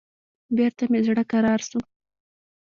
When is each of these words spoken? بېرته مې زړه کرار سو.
بېرته 0.55 0.83
مې 0.91 0.99
زړه 1.07 1.23
کرار 1.31 1.59
سو. 1.69 1.79